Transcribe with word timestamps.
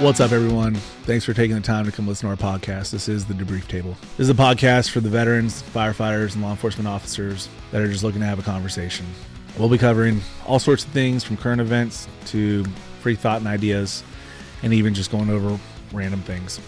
What's 0.00 0.18
up, 0.18 0.32
everyone? 0.32 0.74
Thanks 1.04 1.24
for 1.24 1.32
taking 1.32 1.54
the 1.54 1.62
time 1.62 1.84
to 1.84 1.92
come 1.92 2.08
listen 2.08 2.28
to 2.28 2.30
our 2.30 2.58
podcast. 2.58 2.90
This 2.90 3.08
is 3.08 3.26
the 3.26 3.32
Debrief 3.32 3.68
Table. 3.68 3.96
This 4.16 4.28
is 4.28 4.28
a 4.28 4.34
podcast 4.34 4.90
for 4.90 4.98
the 4.98 5.08
veterans, 5.08 5.62
firefighters, 5.62 6.34
and 6.34 6.42
law 6.42 6.50
enforcement 6.50 6.88
officers 6.88 7.48
that 7.70 7.80
are 7.80 7.86
just 7.86 8.02
looking 8.02 8.20
to 8.20 8.26
have 8.26 8.40
a 8.40 8.42
conversation. 8.42 9.06
We'll 9.56 9.68
be 9.68 9.78
covering 9.78 10.20
all 10.46 10.58
sorts 10.58 10.84
of 10.84 10.90
things 10.90 11.22
from 11.22 11.36
current 11.36 11.60
events 11.60 12.08
to 12.26 12.64
free 13.02 13.14
thought 13.14 13.38
and 13.38 13.46
ideas, 13.46 14.02
and 14.64 14.74
even 14.74 14.94
just 14.94 15.12
going 15.12 15.30
over 15.30 15.58
random 15.92 16.20
things. 16.22 16.60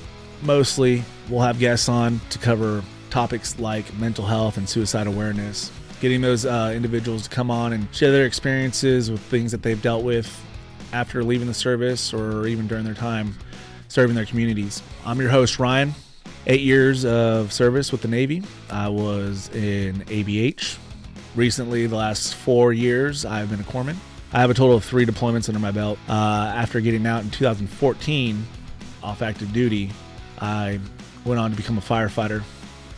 Mostly, 0.43 1.03
we'll 1.29 1.43
have 1.43 1.59
guests 1.59 1.89
on 1.89 2.21
to 2.31 2.39
cover 2.39 2.85
topics 3.11 3.59
like 3.59 3.93
mental 3.99 4.25
health 4.25 4.57
and 4.57 4.69
suicide 4.69 5.09
awareness, 5.09 5.73
getting 6.01 6.21
those 6.21 6.47
uh, 6.47 6.73
individuals 6.75 7.25
to 7.25 7.29
come 7.29 7.51
on 7.51 7.73
and 7.73 7.93
share 7.93 8.13
their 8.13 8.25
experiences 8.25 9.11
with 9.11 9.21
things 9.21 9.51
that 9.51 9.63
they've 9.63 9.83
dealt 9.83 10.05
with 10.05 10.43
after 10.97 11.23
leaving 11.23 11.47
the 11.47 11.53
service 11.53 12.15
or 12.15 12.47
even 12.47 12.67
during 12.67 12.83
their 12.83 12.95
time 12.95 13.35
serving 13.89 14.17
their 14.17 14.25
communities. 14.25 14.83
I'm 15.05 15.21
your 15.21 15.29
host, 15.29 15.59
Ryan. 15.59 15.95
Eight 16.47 16.63
years 16.63 17.05
of 17.05 17.53
service 17.53 17.93
with 17.93 18.01
the 18.01 18.09
Navy. 18.09 18.43
I 18.71 18.89
was 18.89 19.51
in 19.55 19.97
ABH. 20.07 20.79
Recently, 21.35 21.87
the 21.87 21.97
last 21.97 22.35
four 22.35 22.73
years, 22.73 23.27
I've 23.27 23.51
been 23.51 23.61
a 23.61 23.65
corpsman. 23.65 23.97
I 24.33 24.41
have 24.41 24.49
a 24.49 24.55
total 24.55 24.75
of 24.77 24.85
three 24.85 25.05
deployments 25.05 25.51
under 25.51 25.61
my 25.61 25.71
belt. 25.71 25.99
Uh, 26.09 26.13
after 26.13 26.81
getting 26.81 27.07
out 27.07 27.23
in 27.23 27.31
2014 27.31 28.47
off 29.03 29.21
active 29.21 29.53
duty, 29.53 29.91
I 30.41 30.81
went 31.27 31.39
on 31.39 31.51
to 31.51 31.57
become 31.59 31.77
a 31.77 31.83
firefighter 31.83 32.43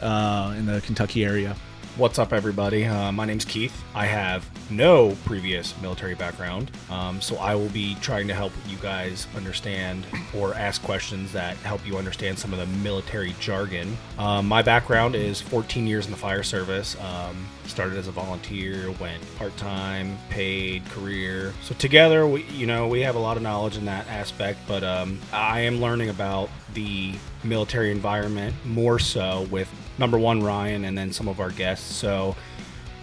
uh, 0.01 0.55
in 0.57 0.67
the 0.67 0.81
Kentucky 0.83 1.25
area. 1.25 1.57
What's 1.99 2.21
up, 2.21 2.33
everybody? 2.33 2.85
Uh, 2.85 3.11
my 3.11 3.25
name's 3.25 3.45
Keith. 3.45 3.83
I 3.93 4.07
have 4.07 4.49
no 4.71 5.17
previous 5.25 5.77
military 5.83 6.15
background, 6.15 6.71
um, 6.91 7.21
so 7.21 7.35
I 7.39 7.57
will 7.57 7.71
be 7.71 7.97
trying 7.97 8.29
to 8.29 8.35
help 8.35 8.53
you 8.69 8.77
guys 8.77 9.27
understand 9.35 10.07
or 10.33 10.55
ask 10.55 10.81
questions 10.85 11.33
that 11.33 11.57
help 11.57 11.85
you 11.85 11.99
understand 11.99 12.39
some 12.39 12.53
of 12.53 12.61
the 12.61 12.67
military 12.85 13.35
jargon. 13.41 13.97
Um, 14.17 14.47
my 14.47 14.63
background 14.63 15.17
is 15.17 15.41
14 15.41 15.89
years 15.89 16.05
in 16.05 16.13
the 16.13 16.17
fire 16.17 16.45
service. 16.45 16.97
Um, 17.01 17.49
started 17.67 17.99
as 17.99 18.07
a 18.07 18.13
volunteer, 18.13 18.93
went 19.01 19.21
part-time, 19.37 20.19
paid, 20.31 20.85
career. 20.91 21.53
So 21.63 21.75
together, 21.75 22.29
we, 22.29 22.45
you 22.45 22.67
know, 22.69 22.87
we 22.87 23.01
have 23.01 23.17
a 23.17 23.21
lot 23.21 23.37
of 23.37 23.43
knowledge 23.43 23.77
in 23.77 23.85
that 23.87 24.07
aspect. 24.07 24.61
But 24.69 24.85
um, 24.85 25.19
I 25.33 25.61
am 25.63 25.81
learning 25.81 26.11
about 26.11 26.49
the 26.79 27.13
military 27.43 27.91
environment 27.91 28.55
more 28.65 29.01
so 29.01 29.49
with 29.51 29.69
number 29.99 30.17
one 30.17 30.45
Ryan 30.45 30.85
and 30.85 30.97
then 30.97 31.13
some 31.13 31.27
of 31.27 31.41
our 31.41 31.51
guests. 31.51 31.93
So 31.93 32.37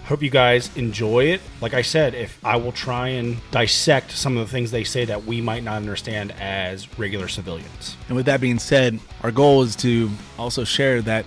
hope 0.05 0.23
you 0.23 0.29
guys 0.29 0.73
enjoy 0.77 1.25
it. 1.25 1.41
Like 1.59 1.73
I 1.73 1.81
said, 1.81 2.15
if 2.15 2.39
I 2.45 2.55
will 2.55 2.71
try 2.71 3.09
and 3.09 3.37
dissect 3.51 4.11
some 4.11 4.37
of 4.37 4.47
the 4.47 4.51
things 4.51 4.71
they 4.71 4.85
say 4.85 5.03
that 5.03 5.25
we 5.25 5.41
might 5.41 5.61
not 5.61 5.75
understand 5.75 6.31
as 6.39 6.97
regular 6.97 7.27
civilians. 7.27 7.97
And 8.07 8.15
with 8.15 8.27
that 8.27 8.39
being 8.39 8.59
said, 8.59 8.97
our 9.23 9.31
goal 9.31 9.63
is 9.63 9.75
to 9.77 10.09
also 10.39 10.63
share 10.63 11.01
that 11.01 11.25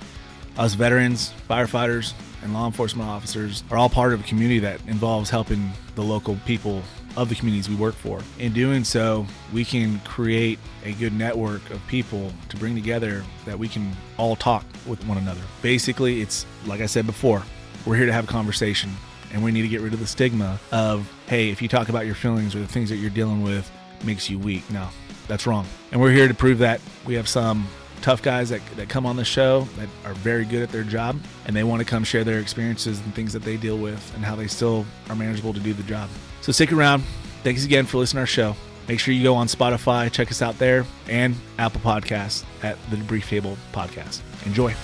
us 0.57 0.73
veterans, 0.73 1.35
firefighters, 1.51 2.15
and 2.43 2.55
law 2.55 2.65
enforcement 2.65 3.11
officers 3.11 3.63
are 3.71 3.77
all 3.77 3.91
part 3.91 4.15
of 4.15 4.21
a 4.21 4.25
community 4.25 4.61
that 4.61 4.81
involves 4.87 5.29
helping 5.29 5.71
the 5.97 6.03
local 6.03 6.37
people 6.47 6.83
of 7.19 7.29
the 7.29 7.35
communities 7.35 7.69
we 7.69 7.75
work 7.75 7.97
for. 7.97 8.21
In 8.39 8.53
doing 8.53 8.85
so, 8.85 9.27
we 9.53 9.65
can 9.65 9.99
create 10.01 10.57
a 10.85 10.93
good 10.93 11.13
network 11.13 11.69
of 11.71 11.85
people 11.89 12.33
to 12.49 12.57
bring 12.57 12.77
together 12.77 13.25
that 13.45 13.59
we 13.59 13.67
can 13.67 13.91
all 14.19 14.37
talk 14.37 14.65
with 14.87 15.05
one 15.05 15.19
another. 15.19 15.41
Basically, 15.61 16.21
it's 16.21 16.47
like 16.65 16.81
I 16.81 16.87
said 16.87 17.07
before, 17.07 17.43
we're 17.85 17.97
here 17.97 18.07
to 18.07 18.13
have 18.13 18.25
a 18.25 18.29
conversation 18.29 18.91
and 19.33 19.43
we 19.43 19.51
need 19.51 19.63
to 19.63 19.69
get 19.69 19.81
rid 19.81 19.93
of 19.93 19.99
the 19.99 20.07
stigma 20.07 20.61
of, 20.71 21.11
hey, 21.27 21.51
if 21.51 21.61
you 21.61 21.67
talk 21.67 21.89
about 21.89 22.07
your 22.07 22.15
feelings 22.15 22.55
or 22.55 22.61
the 22.61 22.69
things 22.69 22.89
that 22.89 22.97
you're 22.97 23.11
dealing 23.11 23.43
with 23.43 23.69
makes 24.05 24.31
you 24.31 24.39
weak. 24.39 24.71
No, 24.71 24.89
that's 25.27 25.45
wrong. 25.45 25.67
And 25.91 26.01
we're 26.01 26.13
here 26.13 26.29
to 26.29 26.35
prove 26.35 26.59
that. 26.59 26.81
We 27.05 27.15
have 27.15 27.29
some 27.29 27.67
tough 27.99 28.23
guys 28.23 28.49
that, 28.51 28.61
that 28.77 28.89
come 28.89 29.07
on 29.07 29.17
the 29.17 29.25
show 29.25 29.63
that 29.77 29.89
are 30.05 30.15
very 30.15 30.45
good 30.45 30.63
at 30.63 30.71
their 30.71 30.83
job 30.83 31.19
and 31.47 31.55
they 31.55 31.65
want 31.65 31.81
to 31.81 31.85
come 31.85 32.05
share 32.05 32.25
their 32.25 32.41
experiences 32.41 33.01
and 33.01 33.15
things 33.15 33.33
that 33.33 33.43
they 33.43 33.57
deal 33.57 33.79
with 33.79 34.15
and 34.15 34.25
how 34.25 34.35
they 34.35 34.47
still 34.47 34.87
are 35.09 35.17
manageable 35.17 35.53
to 35.53 35.61
do 35.61 35.73
the 35.73 35.83
job. 35.85 36.09
So 36.41 36.53
stick 36.53 36.73
around. 36.73 37.03
Thanks 37.43 37.65
again 37.65 37.87
for 37.87 37.99
listening 37.99 38.19
to 38.19 38.23
our 38.23 38.27
show. 38.27 38.57
Make 38.89 39.01
sure 39.01 39.13
you 39.13 39.23
go 39.23 39.35
on 39.35 39.49
Spotify, 39.49 40.11
check 40.11 40.31
us 40.31 40.41
out 40.41 40.59
there, 40.59 40.87
and 41.09 41.35
Apple 41.59 41.81
Podcasts 41.83 42.45
at 42.63 42.79
the 42.91 42.97
Debrief 42.97 43.29
Table 43.29 43.59
Podcast. 43.73 44.23
Enjoy. 44.47 44.75